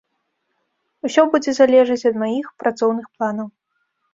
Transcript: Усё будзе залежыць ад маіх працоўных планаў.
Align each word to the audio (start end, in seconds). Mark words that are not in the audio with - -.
Усё 1.09 1.21
будзе 1.35 1.51
залежыць 1.59 1.99
ад 2.11 2.15
маіх 2.25 2.51
працоўных 2.65 3.05
планаў. 3.19 3.47